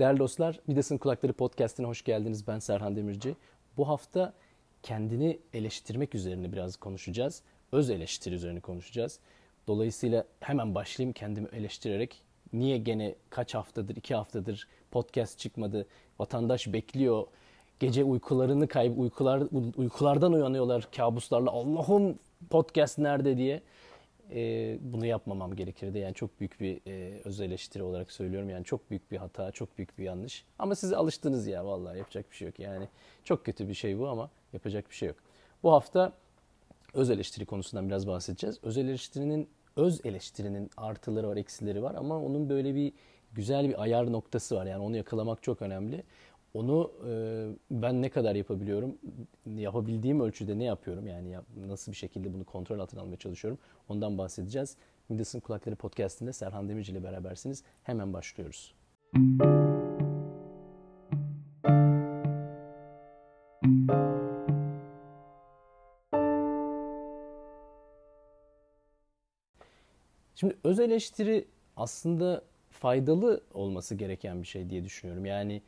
[0.00, 2.46] Değerli dostlar, Midas'ın Kulakları Podcast'ine hoş geldiniz.
[2.46, 3.36] Ben Serhan Demirci.
[3.76, 4.32] Bu hafta
[4.82, 7.42] kendini eleştirmek üzerine biraz konuşacağız.
[7.72, 9.18] Öz eleştiri üzerine konuşacağız.
[9.68, 12.22] Dolayısıyla hemen başlayayım kendimi eleştirerek.
[12.52, 15.86] Niye gene kaç haftadır, iki haftadır podcast çıkmadı?
[16.18, 17.26] Vatandaş bekliyor.
[17.80, 19.42] Gece uykularını kayıp uykular
[19.76, 21.50] uykulardan uyanıyorlar kabuslarla.
[21.50, 22.18] Allah'ım
[22.50, 23.62] podcast nerede diye
[24.34, 25.98] e, bunu yapmamam gerekirdi.
[25.98, 28.50] Yani çok büyük bir e, öz eleştiri olarak söylüyorum.
[28.50, 30.44] Yani çok büyük bir hata, çok büyük bir yanlış.
[30.58, 32.58] Ama siz alıştınız ya vallahi yapacak bir şey yok.
[32.58, 32.88] Yani
[33.24, 35.16] çok kötü bir şey bu ama yapacak bir şey yok.
[35.62, 36.12] Bu hafta
[36.94, 38.58] öz eleştiri konusundan biraz bahsedeceğiz.
[38.62, 42.92] Öz eleştirinin öz eleştirinin artıları var, eksileri var ama onun böyle bir
[43.32, 44.66] güzel bir ayar noktası var.
[44.66, 46.02] Yani onu yakalamak çok önemli.
[46.54, 47.12] Onu e,
[47.70, 48.98] ben ne kadar yapabiliyorum,
[49.46, 54.18] yapabildiğim ölçüde ne yapıyorum yani yap, nasıl bir şekilde bunu kontrol altına almaya çalışıyorum ondan
[54.18, 54.76] bahsedeceğiz.
[55.08, 57.64] Midas'ın Kulakları Podcast'inde Serhan Demirci ile berabersiniz.
[57.82, 58.74] Hemen başlıyoruz.
[70.34, 71.44] Şimdi öz eleştiri
[71.76, 75.26] aslında faydalı olması gereken bir şey diye düşünüyorum.
[75.26, 75.62] Yani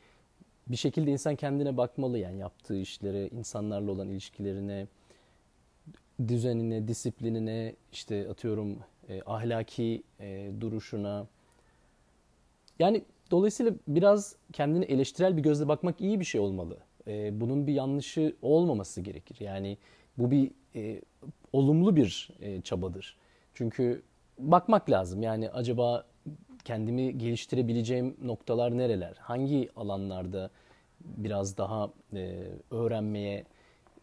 [0.67, 4.87] bir şekilde insan kendine bakmalı yani yaptığı işlere, insanlarla olan ilişkilerine,
[6.27, 11.27] düzenine, disiplinine, işte atıyorum e, ahlaki e, duruşuna.
[12.79, 16.77] Yani dolayısıyla biraz kendini eleştirel bir gözle bakmak iyi bir şey olmalı.
[17.07, 19.37] E, bunun bir yanlışı olmaması gerekir.
[19.39, 19.77] Yani
[20.17, 21.01] bu bir e,
[21.53, 23.17] olumlu bir e, çabadır.
[23.53, 24.01] Çünkü
[24.39, 25.23] bakmak lazım.
[25.23, 26.05] Yani acaba
[26.65, 29.15] kendimi geliştirebileceğim noktalar nereler?
[29.19, 30.49] Hangi alanlarda
[31.01, 33.45] biraz daha e, öğrenmeye,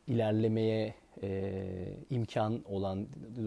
[0.06, 1.52] ilerlemeye e,
[2.10, 3.06] imkan olan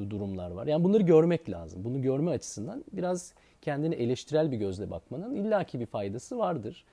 [0.09, 0.67] durumlar var.
[0.67, 1.83] Yani bunları görmek lazım.
[1.83, 6.85] Bunu görme açısından biraz kendini eleştirel bir gözle bakmanın illaki bir faydası vardır.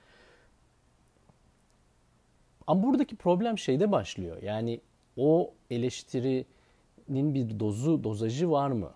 [2.67, 4.41] Ama buradaki problem şeyde başlıyor.
[4.43, 4.81] Yani
[5.17, 8.91] o eleştirinin bir dozu, dozajı var mı?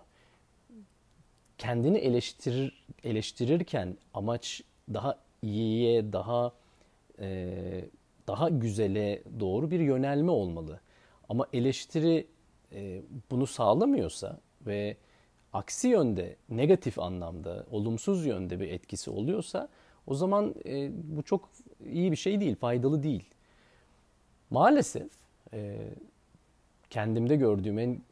[1.58, 4.62] Kendini eleştirir, eleştirirken amaç
[4.94, 6.52] daha iyiye, daha
[7.18, 7.84] e,
[8.26, 10.80] daha güzele doğru bir yönelme olmalı.
[11.28, 12.26] Ama eleştiri
[12.72, 14.96] e, bunu sağlamıyorsa ve
[15.52, 19.68] aksi yönde, negatif anlamda, olumsuz yönde bir etkisi oluyorsa
[20.06, 21.48] o zaman e, bu çok
[21.84, 23.24] iyi bir şey değil, faydalı değil.
[24.50, 25.10] Maalesef
[25.52, 25.76] e,
[26.90, 28.02] kendimde gördüğüm en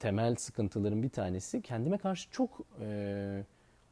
[0.00, 3.44] temel sıkıntıların bir tanesi kendime karşı çok e,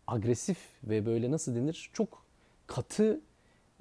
[0.07, 2.25] agresif ve böyle nasıl denir çok
[2.67, 3.21] katı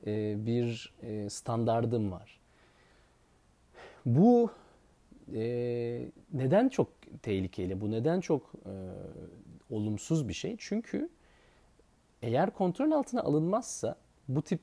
[0.08, 2.40] e, bir e, standardım var.
[4.06, 4.52] Bu
[5.34, 5.42] e,
[6.34, 6.90] neden çok
[7.22, 7.82] tehlikeli?
[7.82, 8.54] Bu neden çok
[9.70, 10.56] olumsuz bir şey?
[10.60, 11.10] Çünkü
[12.22, 13.96] eğer kontrol altına alınmazsa
[14.28, 14.62] bu tip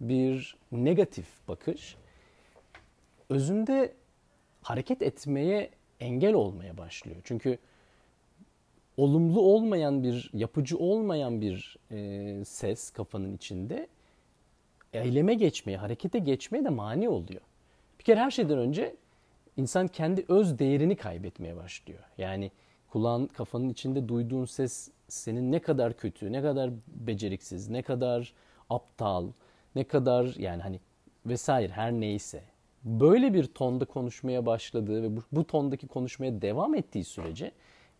[0.00, 1.96] bir negatif bakış
[3.28, 3.94] özünde
[4.62, 5.70] hareket etmeye
[6.00, 7.16] engel olmaya başlıyor.
[7.24, 7.58] Çünkü
[8.96, 13.88] olumlu olmayan bir, yapıcı olmayan bir e, ses kafanın içinde
[14.92, 17.40] eyleme geçmeye, harekete geçmeye de mani oluyor.
[17.98, 18.96] Bir kere her şeyden önce
[19.56, 22.00] insan kendi öz değerini kaybetmeye başlıyor.
[22.18, 22.50] Yani
[22.88, 28.32] kulağın kafanın içinde duyduğun ses senin ne kadar kötü, ne kadar beceriksiz, ne kadar
[28.70, 29.28] aptal,
[29.74, 30.80] ne kadar yani hani
[31.26, 32.42] vesaire her neyse
[32.86, 37.52] böyle bir tonda konuşmaya başladığı ve bu, bu tondaki konuşmaya devam ettiği sürece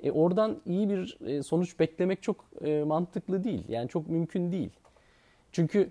[0.03, 3.65] e, oradan iyi bir e, sonuç beklemek çok e, mantıklı değil.
[3.69, 4.71] Yani çok mümkün değil.
[5.53, 5.91] Çünkü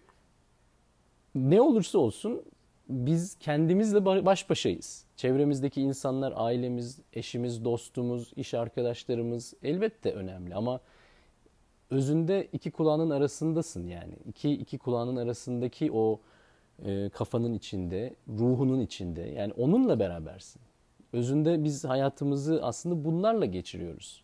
[1.35, 2.41] ne olursa olsun
[2.89, 5.05] biz kendimizle baş başayız.
[5.15, 10.79] Çevremizdeki insanlar, ailemiz, eşimiz, dostumuz, iş arkadaşlarımız elbette önemli ama
[11.89, 14.13] özünde iki kulağının arasındasın yani.
[14.29, 16.19] İki, iki kulağının arasındaki o
[16.83, 20.61] e, kafanın içinde, ruhunun içinde yani onunla berabersin.
[21.13, 24.23] Özünde biz hayatımızı aslında bunlarla geçiriyoruz.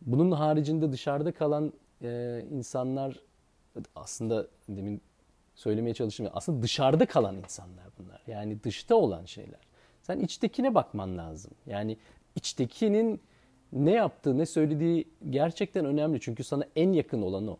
[0.00, 1.72] Bunun haricinde dışarıda kalan
[2.02, 3.20] e, insanlar
[3.96, 5.00] aslında demin
[5.54, 6.28] söylemeye çalıştım.
[6.32, 8.22] Aslında dışarıda kalan insanlar bunlar.
[8.26, 9.60] Yani dışta olan şeyler.
[10.02, 11.52] Sen içtekine bakman lazım.
[11.66, 11.96] Yani
[12.36, 13.20] içtekinin
[13.72, 16.20] ne yaptığı, ne söylediği gerçekten önemli.
[16.20, 17.56] Çünkü sana en yakın olan o.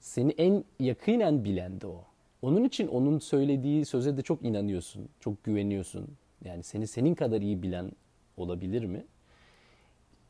[0.00, 2.04] Seni en yakinen bilen de o.
[2.44, 6.08] Onun için onun söylediği söze de çok inanıyorsun, çok güveniyorsun.
[6.44, 7.92] Yani seni senin kadar iyi bilen
[8.36, 9.04] olabilir mi?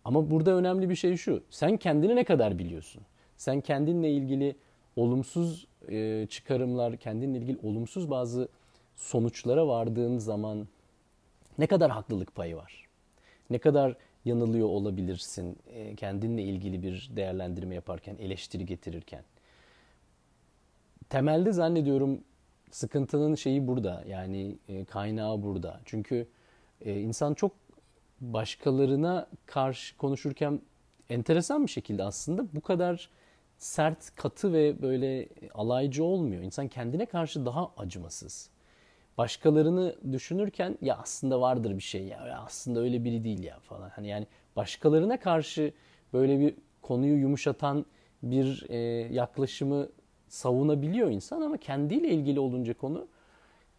[0.05, 1.43] Ama burada önemli bir şey şu.
[1.51, 3.03] Sen kendini ne kadar biliyorsun?
[3.37, 4.57] Sen kendinle ilgili
[4.97, 8.49] olumsuz e, çıkarımlar, kendinle ilgili olumsuz bazı
[8.97, 10.69] sonuçlara vardığın zaman
[11.59, 12.89] ne kadar haklılık payı var?
[13.51, 15.59] Ne kadar yanılıyor olabilirsin
[15.97, 19.23] kendinle ilgili bir değerlendirme yaparken, eleştiri getirirken?
[21.15, 22.21] Temelde zannediyorum
[22.71, 24.05] sıkıntının şeyi burada.
[24.09, 25.81] Yani e, kaynağı burada.
[25.85, 26.29] Çünkü
[26.81, 27.53] e, insan çok
[28.21, 30.61] başkalarına karşı konuşurken
[31.11, 33.11] enteresan bir şekilde aslında bu kadar
[33.59, 36.43] sert, katı ve böyle alaycı olmuyor.
[36.43, 38.51] İnsan kendine karşı daha acımasız.
[39.19, 43.89] Başkalarını düşünürken ya aslında vardır bir şey ya, ya aslında öyle biri değil ya falan.
[43.89, 44.27] Hani yani
[44.57, 45.73] başkalarına karşı
[46.13, 47.87] böyle bir konuyu yumuşatan
[48.23, 48.77] bir e,
[49.15, 49.89] yaklaşımı
[50.29, 53.09] savunabiliyor insan ama kendiyle ilgili olunca konu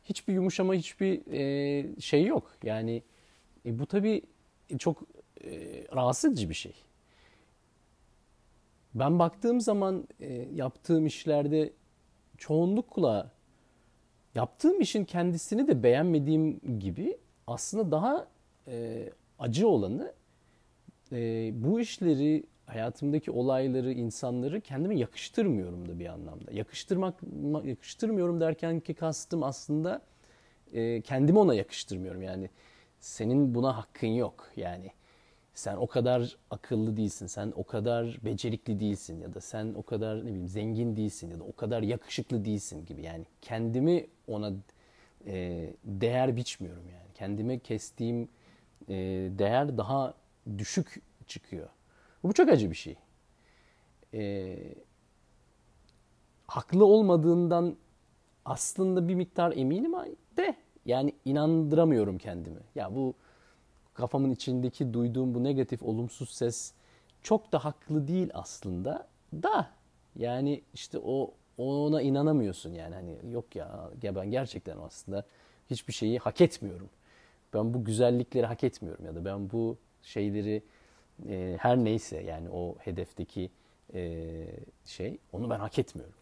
[0.04, 2.52] hiçbir yumuşama, hiçbir e, şey yok.
[2.64, 3.04] Yani
[3.66, 4.22] e, bu tabii
[4.80, 5.02] çok
[5.44, 5.50] e,
[5.96, 6.74] rahatsız edici bir şey.
[8.96, 11.74] Ben baktığım zaman e, yaptığım işlerde
[12.38, 13.32] çoğunlukla
[14.36, 17.18] yaptığım işin kendisini de beğenmediğim gibi
[17.48, 18.28] aslında daha
[18.68, 19.10] e,
[19.40, 20.14] acı olanı
[21.12, 26.52] e, bu işleri hayatımdaki olayları, insanları kendime yakıştırmıyorum da bir anlamda.
[26.52, 27.22] Yakıştırmak,
[27.64, 30.02] yakıştırmıyorum derken ki kastım aslında
[30.74, 32.22] e, kendimi ona yakıştırmıyorum.
[32.22, 32.50] Yani
[33.00, 34.50] senin buna hakkın yok.
[34.56, 34.92] Yani
[35.54, 40.20] sen o kadar akıllı değilsin, sen o kadar becerikli değilsin ya da sen o kadar
[40.20, 43.02] ne bileyim zengin değilsin ya da o kadar yakışıklı değilsin gibi.
[43.02, 44.52] Yani kendimi ona
[45.28, 47.14] e, değer biçmiyorum yani.
[47.14, 48.30] Kendime kestiğim
[48.90, 48.96] e,
[49.40, 50.14] değer daha
[50.58, 51.70] düşük çıkıyor.
[52.26, 52.96] Bu çok acı bir şey.
[54.14, 54.58] E,
[56.48, 57.76] haklı olmadığından
[58.46, 59.94] aslında bir miktar eminim
[60.38, 60.56] de
[60.86, 62.60] yani inandıramıyorum kendimi.
[62.76, 63.14] Ya bu
[63.94, 66.74] kafamın içindeki duyduğum bu negatif, olumsuz ses
[67.22, 69.70] çok da haklı değil aslında da
[70.16, 75.26] yani işte o ona inanamıyorsun yani hani yok ya, ya ben gerçekten aslında
[75.70, 76.90] hiçbir şeyi hak etmiyorum.
[77.54, 80.64] Ben bu güzellikleri hak etmiyorum ya da ben bu şeyleri
[81.30, 83.50] e, her neyse yani o hedefteki
[83.94, 84.32] e,
[84.86, 86.16] şey onu ben hak etmiyorum.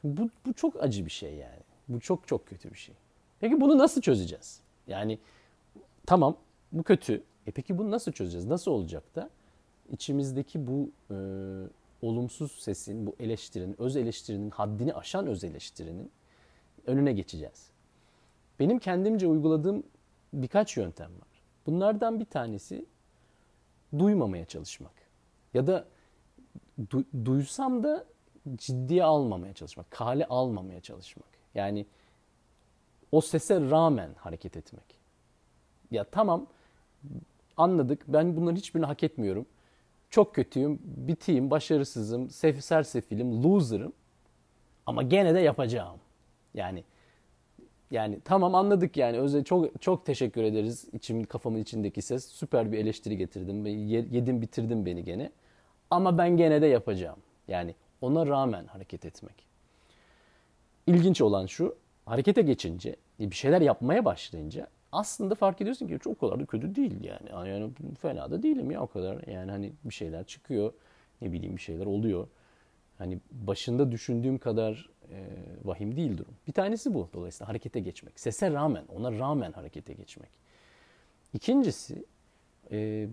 [0.00, 1.60] Şimdi bu, bu çok acı bir şey yani.
[1.88, 2.94] Bu çok çok kötü bir şey.
[3.40, 4.60] Peki bunu nasıl çözeceğiz?
[4.86, 5.18] Yani
[6.06, 6.36] tamam
[6.72, 7.22] bu kötü.
[7.46, 8.46] E peki bunu nasıl çözeceğiz?
[8.46, 9.30] Nasıl olacak da
[9.92, 11.16] içimizdeki bu e,
[12.02, 16.10] olumsuz sesin, bu eleştirinin, öz eleştirinin, haddini aşan öz eleştirinin
[16.86, 17.70] önüne geçeceğiz.
[18.60, 19.82] Benim kendimce uyguladığım
[20.32, 21.42] birkaç yöntem var.
[21.66, 22.84] Bunlardan bir tanesi
[23.98, 24.92] duymamaya çalışmak.
[25.54, 25.88] Ya da
[26.90, 28.06] du, duysam da
[28.56, 31.28] ciddiye almamaya çalışmak, kale almamaya çalışmak.
[31.54, 31.86] Yani
[33.12, 35.00] o sese rağmen hareket etmek.
[35.90, 36.46] Ya tamam
[37.56, 39.46] anladık ben bunların hiçbirini hak etmiyorum.
[40.10, 43.92] Çok kötüyüm, bitiyim, başarısızım, sef sersefilim, loser'ım.
[44.86, 45.98] Ama gene de yapacağım.
[46.54, 46.84] Yani
[47.90, 49.18] yani tamam anladık yani.
[49.18, 50.84] Özel çok çok teşekkür ederiz.
[50.92, 53.64] İçim kafamın içindeki ses süper bir eleştiri getirdin.
[54.10, 55.30] Yedim bitirdin beni gene.
[55.90, 57.18] Ama ben gene de yapacağım.
[57.48, 59.46] Yani ona rağmen hareket etmek.
[60.86, 61.76] İlginç olan şu,
[62.06, 67.04] harekete geçince, bir şeyler yapmaya başlayınca aslında fark ediyorsun ki çok kadar da kötü değil
[67.04, 67.48] yani.
[67.48, 67.70] Yani
[68.00, 69.28] fena da değilim ya o kadar.
[69.28, 70.72] Yani hani bir şeyler çıkıyor,
[71.20, 72.28] ne bileyim bir şeyler oluyor.
[72.98, 75.28] Hani başında düşündüğüm kadar e,
[75.64, 76.34] vahim değil durum.
[76.46, 78.20] Bir tanesi bu dolayısıyla harekete geçmek.
[78.20, 80.30] Sese rağmen, ona rağmen harekete geçmek.
[81.34, 82.04] İkincisi
[82.70, 83.08] e,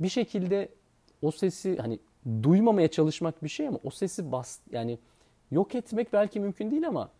[0.00, 0.68] bir şekilde
[1.22, 1.98] o sesi hani
[2.42, 4.98] duymamaya çalışmak bir şey ama o sesi bas yani
[5.50, 7.10] yok etmek belki mümkün değil ama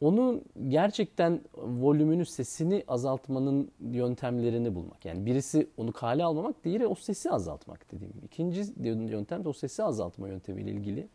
[0.00, 5.04] onun gerçekten volümünü, sesini azaltmanın yöntemlerini bulmak.
[5.04, 8.12] Yani birisi onu kale almamak, diğeri o sesi azaltmak dediğim.
[8.24, 11.08] İkinci yöntem de o sesi azaltma yöntemiyle ilgili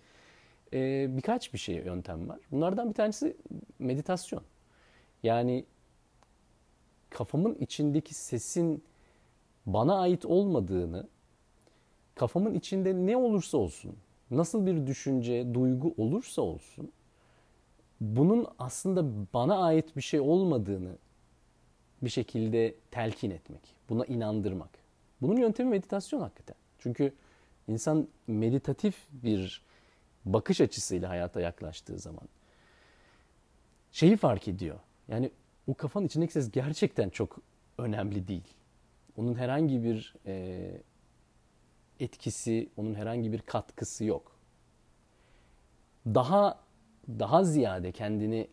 [0.74, 2.40] e, birkaç bir şey yöntem var.
[2.52, 3.38] Bunlardan bir tanesi
[3.80, 4.44] meditasyon.
[5.24, 5.66] Yani
[7.10, 8.84] kafamın içindeki sesin
[9.66, 11.08] bana ait olmadığını,
[12.16, 13.96] kafamın içinde ne olursa olsun,
[14.32, 16.92] nasıl bir düşünce, duygu olursa olsun,
[18.02, 20.96] bunun aslında bana ait bir şey olmadığını
[22.02, 24.70] bir şekilde telkin etmek, buna inandırmak.
[25.22, 26.56] Bunun yöntemi meditasyon hakikaten.
[26.80, 27.14] Çünkü
[27.68, 29.62] insan meditatif bir
[30.26, 32.28] bakış açısıyla hayata yaklaştığı zaman
[33.92, 34.80] şeyi fark ediyor.
[35.08, 35.32] Yani
[35.68, 37.40] o kafanın içindeki ses gerçekten çok
[37.78, 38.48] önemli değil.
[39.18, 40.72] Onun herhangi bir e,
[42.00, 44.32] etkisi, onun herhangi bir katkısı yok.
[46.06, 46.60] Daha
[47.20, 48.48] daha ziyade kendini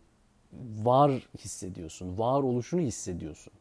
[0.82, 3.52] var hissediyorsun, var oluşunu hissediyorsun.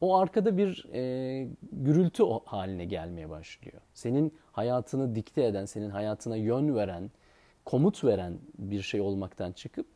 [0.00, 3.80] O arkada bir e, gürültü haline gelmeye başlıyor.
[3.94, 7.10] Senin hayatını dikte eden, senin hayatına yön veren,
[7.64, 9.86] komut veren bir şey olmaktan çıkıp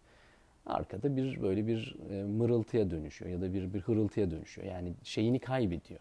[0.66, 4.68] arkada bir böyle bir e, mırıltıya dönüşüyor ya da bir bir hırıltıya dönüşüyor.
[4.68, 6.00] Yani şeyini kaybediyor.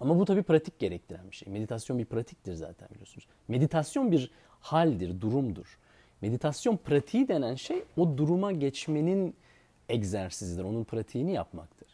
[0.00, 1.52] Ama bu tabii pratik gerektiren bir şey.
[1.52, 3.26] Meditasyon bir pratiktir zaten biliyorsunuz.
[3.48, 5.78] Meditasyon bir haldir, durumdur.
[6.20, 9.34] Meditasyon pratiği denen şey o duruma geçmenin
[9.88, 10.64] egzersizidir.
[10.64, 11.88] Onun pratiğini yapmaktır.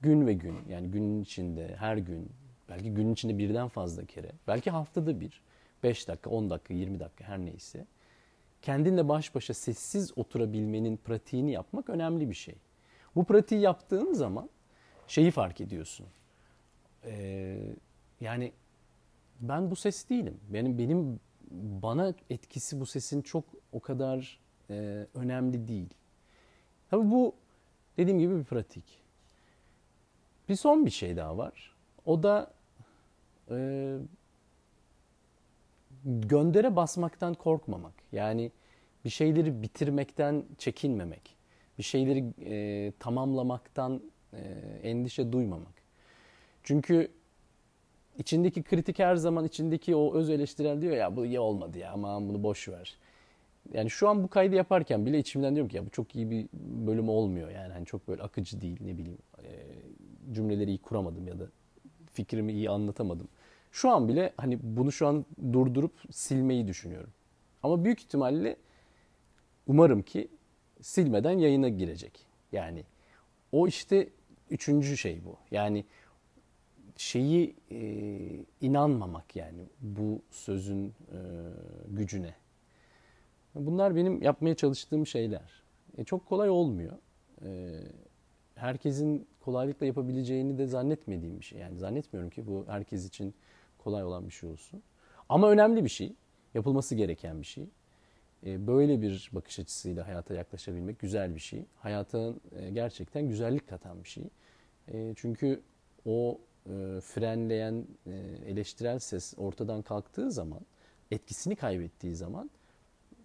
[0.00, 2.30] Gün ve gün yani günün içinde her gün
[2.68, 5.40] belki günün içinde birden fazla kere belki haftada bir
[5.82, 7.86] 5 dakika 10 dakika 20 dakika her neyse
[8.62, 12.54] kendinle baş başa sessiz oturabilmenin pratiğini yapmak önemli bir şey.
[13.16, 14.50] Bu pratiği yaptığın zaman
[15.08, 16.06] şeyi fark ediyorsun.
[17.04, 17.58] Ee,
[18.20, 18.52] yani
[19.40, 20.40] ben bu ses değilim.
[20.48, 21.20] Benim benim
[21.82, 24.38] bana etkisi bu sesin çok o kadar
[24.70, 25.94] e, önemli değil.
[26.90, 27.34] Tabii bu
[27.96, 28.84] dediğim gibi bir pratik.
[30.48, 31.76] Bir son bir şey daha var.
[32.06, 32.52] O da
[33.50, 33.98] e,
[36.04, 37.94] göndere basmaktan korkmamak.
[38.12, 38.52] Yani
[39.04, 41.36] bir şeyleri bitirmekten çekinmemek.
[41.78, 44.38] Bir şeyleri e, tamamlamaktan e,
[44.82, 45.82] endişe duymamak.
[46.62, 47.08] Çünkü
[48.18, 52.28] içindeki kritik her zaman içindeki o öz eleştirel diyor ya bu iyi olmadı ya aman
[52.28, 52.96] bunu boş ver.
[53.72, 56.46] Yani şu an bu kaydı yaparken bile içimden diyorum ki ya bu çok iyi bir
[56.86, 59.50] bölüm olmuyor yani hani çok böyle akıcı değil ne bileyim e,
[60.34, 61.44] cümleleri iyi kuramadım ya da
[62.12, 63.28] fikrimi iyi anlatamadım.
[63.72, 67.10] Şu an bile hani bunu şu an durdurup silmeyi düşünüyorum.
[67.62, 68.56] Ama büyük ihtimalle
[69.66, 70.28] umarım ki
[70.80, 72.26] silmeden yayına girecek.
[72.52, 72.84] Yani
[73.52, 74.08] o işte
[74.50, 75.36] üçüncü şey bu.
[75.50, 75.84] Yani
[76.96, 77.80] şeyi e,
[78.60, 81.18] inanmamak yani bu sözün e,
[81.88, 82.34] gücüne.
[83.54, 85.62] Bunlar benim yapmaya çalıştığım şeyler.
[85.98, 86.98] E, çok kolay olmuyor.
[87.44, 87.80] E,
[88.54, 91.58] herkesin kolaylıkla yapabileceğini de zannetmediğim bir şey.
[91.60, 93.34] Yani zannetmiyorum ki bu herkes için
[93.84, 94.82] kolay olan bir şey olsun.
[95.28, 96.12] Ama önemli bir şey.
[96.54, 97.68] Yapılması gereken bir şey.
[98.46, 101.64] E, böyle bir bakış açısıyla hayata yaklaşabilmek güzel bir şey.
[101.76, 104.24] Hayata e, gerçekten güzellik katan bir şey.
[104.88, 105.60] E, çünkü
[106.06, 106.40] o
[107.02, 107.86] frenleyen
[108.46, 110.60] eleştirel ses ortadan kalktığı zaman,
[111.10, 112.50] etkisini kaybettiği zaman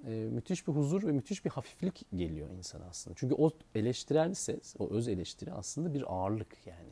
[0.04, 3.16] müthiş bir huzur ve müthiş bir hafiflik geliyor insana aslında.
[3.20, 6.90] Çünkü o eleştirel ses, o öz eleştiri aslında bir ağırlık yani.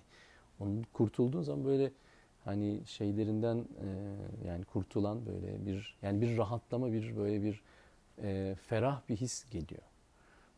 [0.60, 1.91] Onun kurtulduğun zaman böyle
[2.46, 3.66] hani şeylerinden
[4.46, 7.62] yani kurtulan böyle bir yani bir rahatlama, bir böyle bir
[8.22, 9.82] e, ferah bir his geliyor.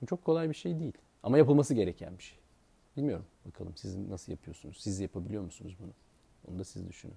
[0.01, 0.97] Bu çok kolay bir şey değil.
[1.23, 2.37] Ama yapılması gereken bir şey.
[2.97, 3.25] Bilmiyorum.
[3.45, 4.77] Bakalım siz nasıl yapıyorsunuz?
[4.79, 5.91] Siz yapabiliyor musunuz bunu?
[6.47, 7.15] Onu da siz düşünün.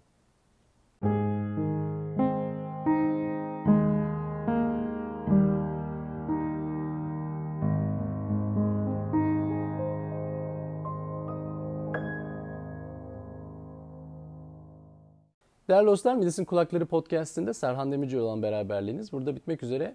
[15.80, 19.94] Değerli dostlar, Midas'ın Kulakları Podcast'inde Serhan Demirci olan beraberliğiniz burada bitmek üzere.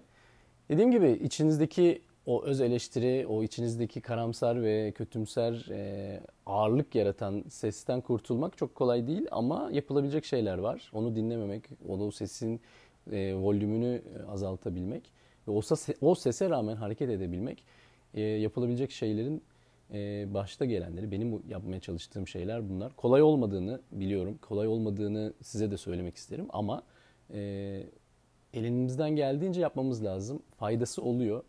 [0.68, 8.00] Dediğim gibi içinizdeki o öz eleştiri, o içinizdeki karamsar ve kötümser e, ağırlık yaratan sesten
[8.00, 10.90] kurtulmak çok kolay değil ama yapılabilecek şeyler var.
[10.94, 12.60] Onu dinlememek, onu sesin
[13.12, 15.12] e, volümünü azaltabilmek
[15.48, 17.64] ve o, ses, o sese rağmen hareket edebilmek
[18.14, 19.42] e, yapılabilecek şeylerin
[19.92, 22.96] e, başta gelenleri, benim yapmaya çalıştığım şeyler bunlar.
[22.96, 26.82] Kolay olmadığını biliyorum, kolay olmadığını size de söylemek isterim ama
[27.32, 27.82] e,
[28.54, 30.42] elimizden geldiğince yapmamız lazım.
[30.56, 31.44] Faydası oluyor.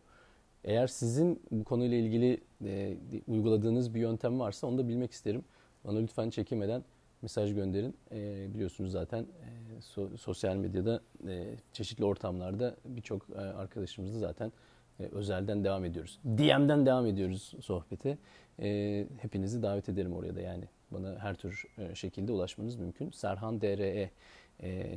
[0.64, 5.44] Eğer sizin bu konuyla ilgili e, uyguladığınız bir yöntem varsa onu da bilmek isterim.
[5.86, 6.84] Bana lütfen çekinmeden
[7.22, 7.96] mesaj gönderin.
[8.12, 14.52] E, biliyorsunuz zaten e, so, sosyal medyada e, çeşitli ortamlarda birçok e, arkadaşımızla zaten
[15.00, 16.20] e, özelden devam ediyoruz.
[16.26, 18.18] DM'den devam ediyoruz sohbete.
[18.62, 20.64] E, hepinizi davet ederim oraya da yani.
[20.92, 23.12] Bana her tür e, şekilde ulaşmanız mümkün.
[23.12, 24.10] Serhan DRE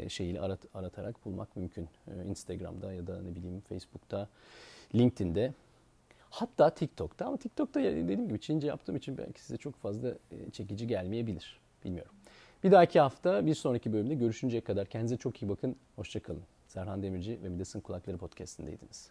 [0.08, 1.88] şeyiyle arat, aratarak bulmak mümkün.
[2.28, 4.28] Instagram'da ya da ne bileyim Facebook'ta,
[4.94, 5.54] LinkedIn'de.
[6.30, 10.14] Hatta TikTok'ta ama TikTok'ta dediğim gibi Çince yaptığım için belki size çok fazla
[10.52, 11.60] çekici gelmeyebilir.
[11.84, 12.12] Bilmiyorum.
[12.64, 15.76] Bir dahaki hafta bir sonraki bölümde görüşünceye kadar kendinize çok iyi bakın.
[15.96, 16.42] Hoşçakalın.
[16.68, 19.10] Serhan Demirci ve Midas'ın Kulakları Podcast'indeydiniz.